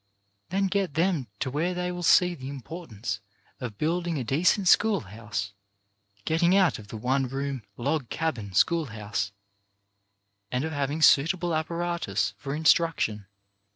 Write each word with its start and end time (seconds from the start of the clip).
Then 0.49 0.65
get 0.65 0.95
them 0.95 1.27
to 1.41 1.51
where 1.51 1.75
they 1.75 1.91
will 1.91 2.01
see 2.01 2.33
the 2.33 2.49
impor 2.49 2.89
tance 2.89 3.19
of 3.59 3.77
building 3.77 4.17
a 4.17 4.23
decent 4.23 4.67
school 4.67 5.01
house— 5.01 5.53
getting 6.25 6.55
out 6.57 6.79
of 6.79 6.87
the 6.87 6.97
one 6.97 7.27
room 7.27 7.61
log 7.77 8.09
cabin 8.09 8.51
school 8.55 8.85
house— 8.87 9.31
and 10.51 10.63
of 10.63 10.71
having 10.71 11.03
suitable 11.03 11.53
apparatus 11.53 12.33
for 12.39 12.55
instruction. 12.55 13.27